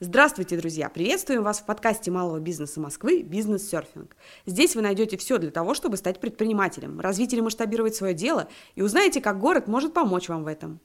[0.00, 0.88] Здравствуйте, друзья!
[0.88, 4.16] Приветствуем вас в подкасте малого бизнеса Москвы «Бизнес-серфинг».
[4.46, 8.82] Здесь вы найдете все для того, чтобы стать предпринимателем, развить или масштабировать свое дело и
[8.82, 10.80] узнаете, как город может помочь вам в этом.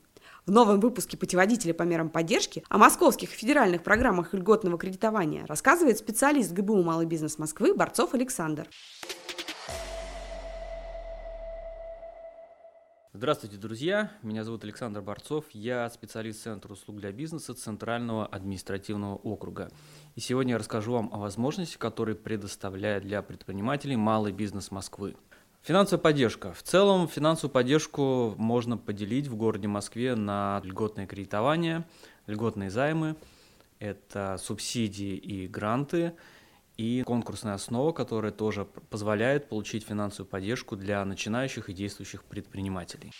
[0.45, 6.51] В новом выпуске путеводителя по мерам поддержки о московских федеральных программах льготного кредитования рассказывает специалист
[6.51, 8.67] ГБУ «Малый бизнес Москвы» Борцов Александр.
[13.13, 14.11] Здравствуйте, друзья!
[14.21, 19.71] Меня зовут Александр Борцов, я специалист Центра услуг для бизнеса Центрального административного округа.
[20.15, 25.15] И сегодня я расскажу вам о возможности, которые предоставляет для предпринимателей малый бизнес Москвы.
[25.63, 26.53] Финансовая поддержка.
[26.53, 31.85] В целом финансовую поддержку можно поделить в городе Москве на льготное кредитование,
[32.27, 33.15] льготные займы,
[33.79, 36.13] это субсидии и гранты–
[36.77, 43.11] и конкурсная основа, которая тоже позволяет получить финансовую поддержку для начинающих и действующих предпринимателей.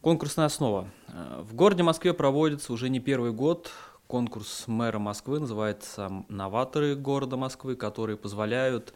[0.00, 0.90] Конкурсная основа.
[1.08, 3.70] Э, в городе Москве проводится уже не первый год
[4.06, 8.94] конкурс мэра Москвы, называется «Новаторы города Москвы», которые позволяют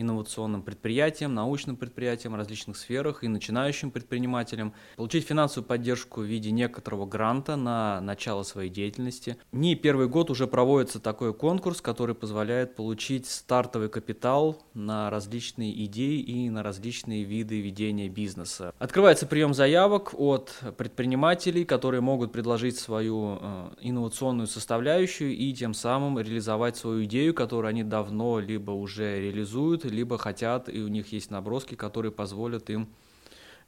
[0.00, 6.50] инновационным предприятиям, научным предприятиям в различных сферах и начинающим предпринимателям, получить финансовую поддержку в виде
[6.50, 9.36] некоторого гранта на начало своей деятельности.
[9.52, 16.20] Не первый год уже проводится такой конкурс, который позволяет получить стартовый капитал на различные идеи
[16.20, 18.74] и на различные виды ведения бизнеса.
[18.78, 26.18] Открывается прием заявок от предпринимателей, которые могут предложить свою э, инновационную составляющую и тем самым
[26.18, 31.30] реализовать свою идею, которую они давно либо уже реализуют, либо хотят, и у них есть
[31.30, 32.88] наброски, которые позволят им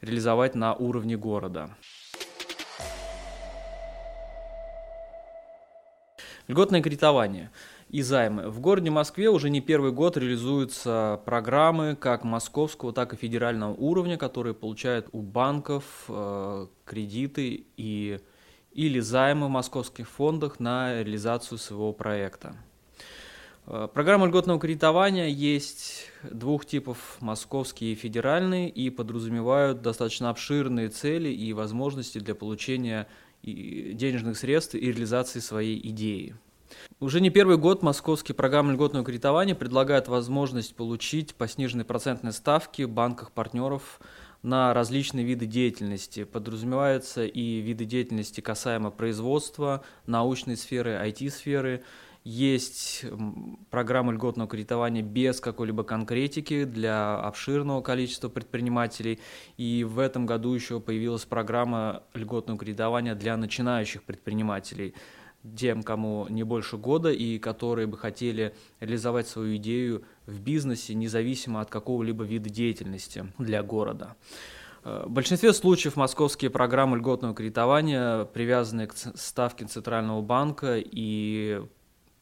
[0.00, 1.70] реализовать на уровне города.
[6.48, 7.50] Льготное кредитование
[7.90, 8.48] и займы.
[8.48, 14.16] В городе Москве уже не первый год реализуются программы как московского, так и федерального уровня,
[14.16, 18.20] которые получают у банков э, кредиты и,
[18.72, 22.56] или займы в московских фондах на реализацию своего проекта.
[23.72, 31.28] Э, программа льготного кредитования есть двух типов, московские и федеральные, и подразумевают достаточно обширные цели
[31.28, 33.06] и возможности для получения
[33.42, 36.34] денежных средств и реализации своей идеи.
[36.98, 42.86] Уже не первый год московские программы льготного кредитования предлагают возможность получить по сниженной процентной ставке
[42.86, 44.00] в банках партнеров
[44.42, 46.24] на различные виды деятельности.
[46.24, 51.82] Подразумеваются и виды деятельности касаемо производства, научной сферы, IT-сферы,
[52.24, 53.04] есть
[53.70, 59.20] программа льготного кредитования без какой-либо конкретики для обширного количества предпринимателей.
[59.56, 64.94] И в этом году еще появилась программа льготного кредитования для начинающих предпринимателей
[65.56, 71.60] тем, кому не больше года и которые бы хотели реализовать свою идею в бизнесе, независимо
[71.60, 74.16] от какого-либо вида деятельности для города.
[74.84, 81.62] Э, в большинстве случаев московские программы льготного кредитования привязаны к ставке Центрального банка и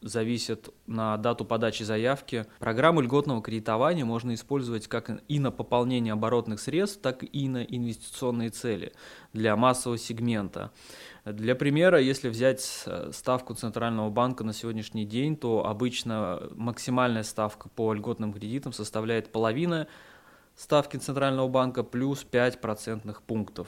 [0.01, 2.45] зависят на дату подачи заявки.
[2.59, 8.49] Программу льготного кредитования можно использовать как и на пополнение оборотных средств, так и на инвестиционные
[8.49, 8.93] цели
[9.33, 10.71] для массового сегмента.
[11.25, 17.69] Для примера, если взять э, ставку Центрального банка на сегодняшний день, то обычно максимальная ставка
[17.69, 19.87] по льготным кредитам составляет половина
[20.55, 23.67] ставки Центрального банка плюс 5 процентных пунктов.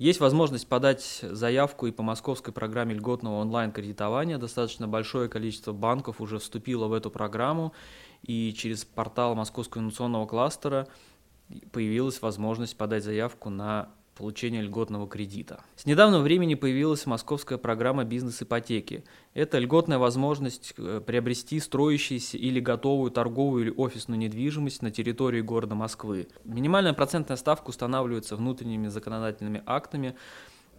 [0.00, 4.38] Есть возможность подать заявку и по московской программе льготного онлайн-кредитования.
[4.38, 7.74] Достаточно большое количество банков уже вступило в эту программу,
[8.22, 10.88] и через портал Московского инновационного кластера
[11.70, 15.64] появилась возможность подать заявку на получения льготного кредита.
[15.76, 19.02] С недавнего времени появилась московская программа бизнес-ипотеки.
[19.32, 25.74] Это льготная возможность э, приобрести строящуюся или готовую торговую или офисную недвижимость на территории города
[25.74, 26.28] Москвы.
[26.44, 30.14] Минимальная процентная ставка устанавливается внутренними законодательными актами,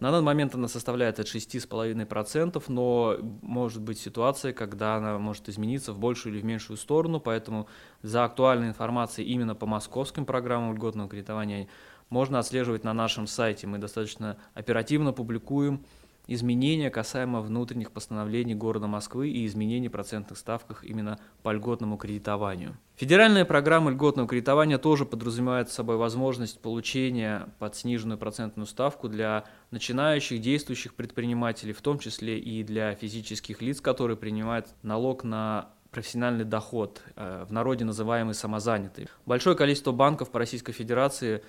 [0.02, 5.92] на данный момент она составляет от 6,5%, но может быть ситуация, когда она может измениться
[5.92, 7.68] в большую или в меньшую сторону, поэтому
[8.02, 11.68] за актуальной информацией именно по московским программам льготного кредитования
[12.12, 13.66] можно отслеживать на нашем сайте.
[13.66, 15.84] Мы достаточно оперативно публикуем
[16.28, 22.76] изменения касаемо внутренних постановлений города Москвы и изменений процентных ставках именно по льготному кредитованию.
[22.94, 30.40] Федеральная программа льготного кредитования тоже подразумевает собой возможность получения под сниженную процентную ставку для начинающих
[30.40, 37.02] действующих предпринимателей, в том числе и для физических лиц, которые принимают налог на профессиональный доход,
[37.16, 39.08] э, в народе называемый самозанятый.
[39.26, 41.42] Большое количество банков по Российской Федерации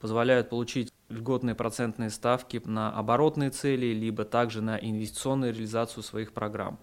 [0.00, 6.80] позволяют получить льготные процентные ставки на оборотные цели, либо также на инвестиционную реализацию своих программ.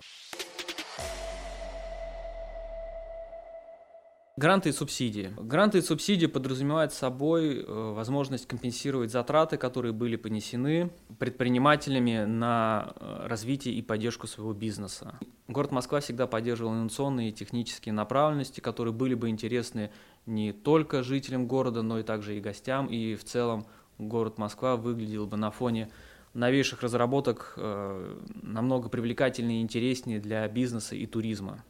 [4.38, 5.34] Гранты и субсидии.
[5.38, 10.90] Гранты и субсидии подразумевают собой э, возможность компенсировать затраты, которые были понесены
[11.20, 15.20] предпринимателями на э, развитие и поддержку своего бизнеса.
[15.50, 19.92] Город Москва всегда поддерживал инновационные и технические направленности, которые были бы интересны
[20.26, 23.66] не только жителям города, но и также и гостям, и в целом
[23.98, 25.90] город Москва выглядел бы на фоне
[26.34, 31.66] новейших разработок э, намного привлекательнее и интереснее для бизнеса и туризма.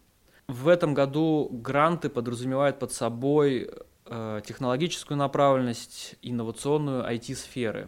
[0.51, 3.71] В этом году гранты подразумевают под собой
[4.05, 7.87] э, технологическую направленность, инновационную IT-сферы.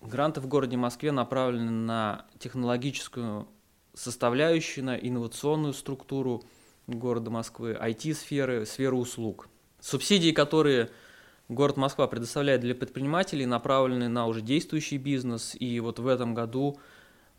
[0.00, 3.48] Гранты в городе Москве направлены на технологическую
[3.92, 6.44] составляющую, на инновационную структуру
[6.86, 9.48] города Москвы, IT-сферы, сферу услуг.
[9.80, 10.90] Субсидии, которые
[11.48, 15.56] город Москва предоставляет для предпринимателей, направлены на уже действующий бизнес.
[15.58, 16.78] И вот в этом году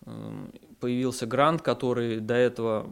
[0.06, 0.52] эм,
[0.82, 2.92] появился грант, который до этого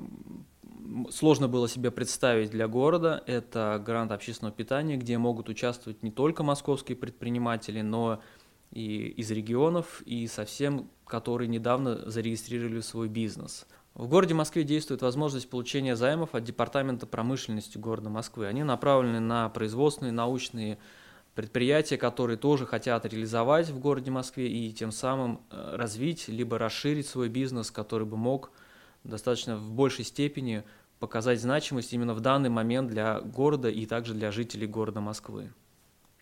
[1.09, 3.23] сложно было себе представить для города.
[3.25, 8.21] Это грант общественного питания, где могут участвовать не только московские предприниматели, но
[8.71, 13.65] и из регионов, и совсем, которые недавно зарегистрировали свой бизнес.
[13.95, 18.47] В городе Москве действует возможность получения займов от Департамента промышленности города Москвы.
[18.47, 20.77] Они направлены на производственные, научные
[21.35, 27.07] предприятия, которые тоже хотят реализовать в городе Москве и тем самым э, развить либо расширить
[27.07, 28.51] свой бизнес, который бы мог
[29.03, 30.63] достаточно в большей степени
[30.99, 35.51] показать значимость именно в данный момент для города и также для жителей города Москвы.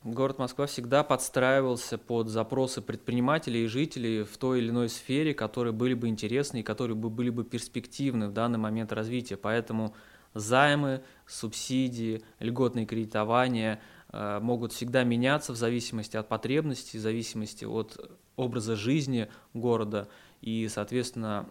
[0.03, 5.73] Город Москва всегда подстраивался под запросы предпринимателей и жителей в той или иной сфере, которые
[5.73, 9.37] были бы интересны и которые бы были бы перспективны в данный момент развития.
[9.37, 9.95] Поэтому
[10.33, 13.81] займы, субсидии, льготные кредитования
[14.13, 20.07] э, могут всегда меняться в зависимости от потребностей, в зависимости от образа жизни города.
[20.41, 21.49] И, соответственно,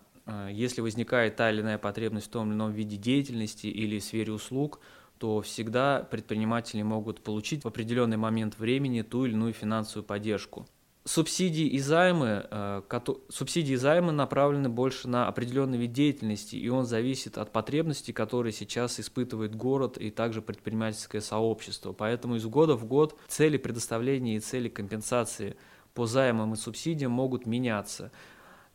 [0.51, 4.81] если возникает та или иная потребность в том или ином виде деятельности или сфере услуг–
[5.19, 10.67] то всегда предприниматели могут получить в определенный момент времени ту или иную финансовую поддержку.
[11.05, 12.83] Субсидии и займы, э,
[13.29, 18.53] субсидии и займы направлены больше на определенный вид деятельности, и он зависит от потребностей, которые
[18.53, 21.93] сейчас испытывает город и также предпринимательское сообщество.
[21.93, 25.57] Поэтому из года в год цели предоставления и цели компенсации
[25.95, 28.11] по займам и субсидиям могут меняться.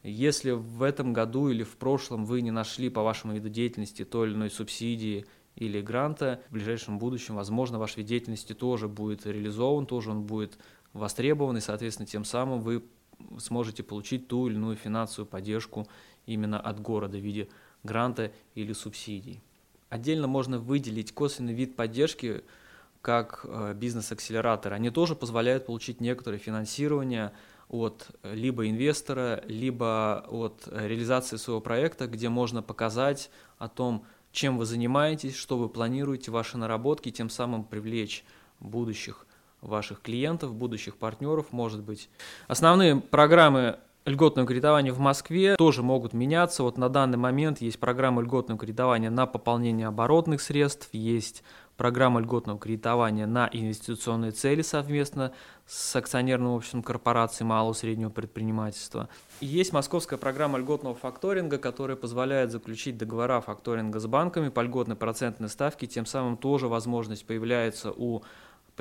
[0.03, 4.27] Если в этом году или в прошлом вы не нашли по вашему виду деятельности той
[4.27, 5.25] или иной субсидии
[5.55, 10.57] или гранта, в ближайшем будущем, возможно, ваш вид деятельности тоже будет реализован, тоже он будет
[10.93, 12.83] востребован, и, соответственно, тем самым вы
[13.37, 15.87] сможете получить ту или иную финансовую поддержку
[16.25, 17.49] именно от города в виде
[17.83, 19.41] гранта или субсидий.
[19.89, 22.43] Отдельно можно выделить косвенный вид поддержки,
[23.01, 24.73] как э, бизнес-акселератор.
[24.73, 27.33] Они тоже позволяют получить некоторое финансирование
[27.71, 34.65] от либо инвестора, либо от реализации своего проекта, где можно показать о том, чем вы
[34.65, 38.25] занимаетесь, что вы планируете, ваши наработки, тем самым привлечь
[38.59, 39.25] будущих
[39.61, 42.09] ваших клиентов, будущих партнеров, может быть.
[42.47, 46.63] Основные программы льготного кредитования в Москве тоже могут меняться.
[46.63, 51.43] Вот на данный момент есть программа льготного кредитования на пополнение оборотных средств, есть
[51.81, 55.33] программа льготного кредитования на инвестиционные цели совместно
[55.65, 59.09] с акционерным обществом корпорации малого и среднего предпринимательства.
[59.39, 64.95] И есть московская программа льготного факторинга, которая позволяет заключить договора факторинга с банками по льготной
[64.95, 68.21] процентной ставке, тем самым тоже возможность появляется у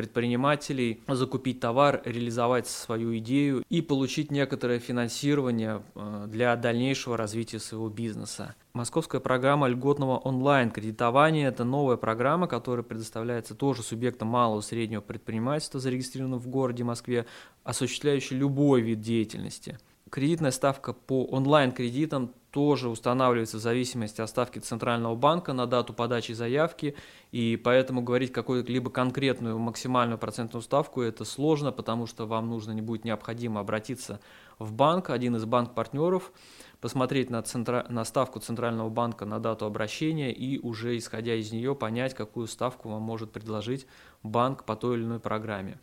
[0.00, 7.90] предпринимателей закупить товар, реализовать свою идею и получить некоторое финансирование э, для дальнейшего развития своего
[7.90, 8.54] бизнеса.
[8.72, 15.80] Московская программа льготного онлайн-кредитования– это новая программа, которая предоставляется тоже субъектам малого и среднего предпринимательства,
[15.80, 17.26] зарегистрированным в городе Москве,
[17.62, 19.78] осуществляющий любой вид деятельности–
[20.10, 26.32] Кредитная ставка по онлайн-кредитам тоже устанавливается в зависимости от ставки Центрального банка на дату подачи
[26.32, 26.96] заявки,
[27.30, 32.82] и поэтому говорить какую-либо конкретную максимальную процентную ставку это сложно, потому что вам нужно не
[32.82, 34.20] будет необходимо обратиться
[34.58, 36.32] в банк, один из банк-партнеров,
[36.80, 37.86] посмотреть на, центра...
[37.88, 42.88] на ставку Центрального банка на дату обращения и уже исходя из нее понять, какую ставку
[42.88, 43.86] вам может предложить
[44.22, 45.78] банк по той или иной программе.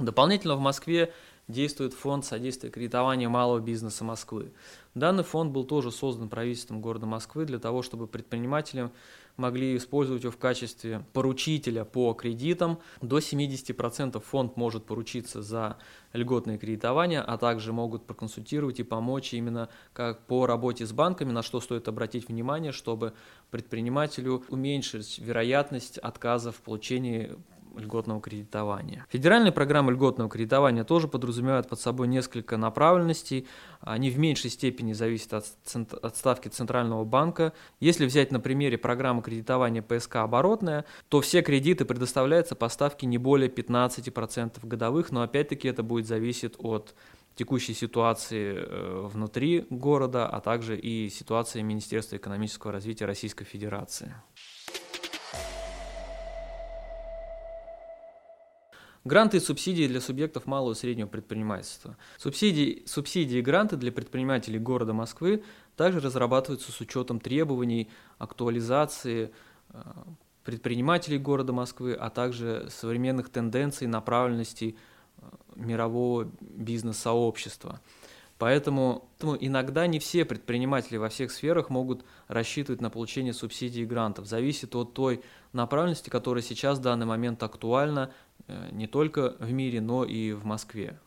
[0.00, 1.12] Дополнительно в Москве
[1.48, 4.52] действует фонд содействия кредитованию малого бизнеса Москвы.
[4.94, 8.92] Данный фонд был тоже создан правительством города Москвы для того, чтобы предпринимателям
[9.36, 12.78] могли использовать его в качестве поручителя по кредитам.
[13.00, 15.78] До 70% фонд может поручиться за
[16.12, 21.42] льготное кредитование, а также могут проконсультировать и помочь именно как по работе с банками, на
[21.42, 23.14] что стоит обратить внимание, чтобы
[23.50, 27.36] предпринимателю уменьшить вероятность отказа в получении
[27.80, 29.06] льготного кредитования.
[29.10, 33.46] Федеральные программы льготного кредитования тоже подразумевают под собой несколько направленностей.
[33.80, 35.44] Они в меньшей степени зависят от,
[36.02, 37.52] от ставки Центрального банка.
[37.80, 43.18] Если взять на примере программы кредитования ПСК оборотная, то все кредиты предоставляются по ставке не
[43.18, 46.94] более 15% годовых, но опять-таки это будет зависеть от
[47.34, 54.14] текущей ситуации э, внутри города, а также и ситуации Министерства экономического развития Российской Федерации.
[59.10, 61.96] Гранты и субсидии для субъектов малого и среднего предпринимательства.
[62.16, 65.42] Субсидии, субсидии и гранты для предпринимателей города Москвы
[65.74, 69.32] также разрабатываются с учетом требований актуализации
[69.70, 69.80] э,
[70.44, 74.76] предпринимателей города Москвы, а также современных тенденций, направленностей
[75.18, 75.22] э,
[75.56, 77.80] мирового бизнес-сообщества.
[78.38, 83.86] Поэтому, поэтому иногда не все предприниматели во всех сферах могут рассчитывать на получение субсидий и
[83.86, 84.26] грантов.
[84.26, 85.20] Зависит от той
[85.52, 88.12] направленности, которая сейчас в данный момент актуальна
[88.72, 90.98] не только в мире, но и в Москве.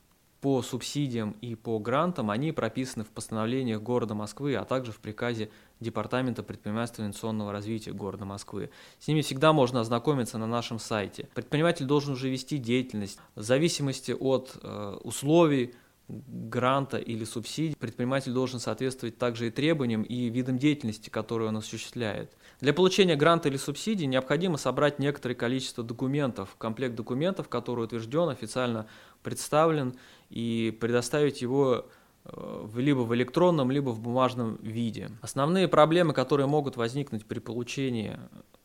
[0.42, 5.50] По субсидиям и по грантам они прописаны в постановлениях города Москвы, а также в приказе
[5.80, 8.70] Департамента предпринимательства и инвестиционного развития города Москвы.
[9.00, 11.30] С ними всегда можно ознакомиться на нашем сайте.
[11.34, 15.76] Предприниматель должен уже вести деятельность в зависимости от э, условий,
[16.08, 22.36] гранта или субсидий, предприниматель должен соответствовать также и требованиям и видам деятельности, которые он осуществляет.
[22.60, 28.88] Для получения гранта или субсидии необходимо собрать некоторое количество документов, комплект документов, который утвержден, официально
[29.22, 29.96] представлен,
[30.30, 31.86] и предоставить его
[32.26, 35.12] э, либо в электронном, либо в бумажном виде.
[35.22, 38.20] Основные проблемы, которые могут возникнуть при получении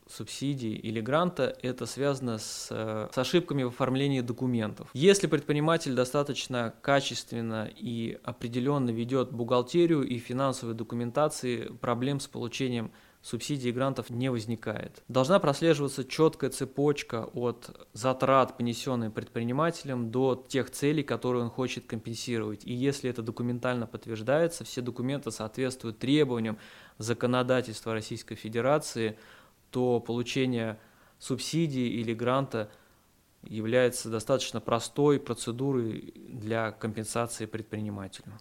[0.09, 4.89] субсидии или гранта, это связано с, э, с ошибками в оформлении документов.
[4.95, 13.71] Если предприниматель достаточно качественно и определенно ведет бухгалтерию и финансовые документации, проблем с получением субсидий
[13.71, 15.03] и грантов не возникает.
[15.09, 22.65] Должна прослеживаться четкая цепочка от затрат, понесенных предпринимателем, до тех целей, которые он хочет компенсировать.
[22.65, 26.59] И если это документально подтверждается, все документы соответствуют требованиям
[26.99, 29.19] законодательства Российской Федерации–
[29.71, 30.79] то получение
[31.19, 32.71] субсидии или гранта
[33.43, 38.33] является достаточно простой процедурой для компенсации предпринимателю.